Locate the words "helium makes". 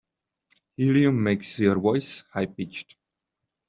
0.77-1.59